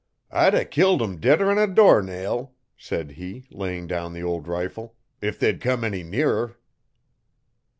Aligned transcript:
'I'd 0.31 0.55
a 0.55 0.65
killed 0.65 0.99
em 1.03 1.19
deader 1.19 1.51
'n 1.51 1.59
a 1.59 1.67
door 1.67 2.01
nail,' 2.01 2.55
said 2.75 3.11
he, 3.11 3.45
laying 3.51 3.85
down 3.85 4.13
the 4.13 4.23
old 4.23 4.47
rifle, 4.47 4.95
'if 5.21 5.37
they'd 5.37 5.57
a 5.57 5.59
come 5.59 5.83
any 5.83 6.01
nearer.' 6.01 6.57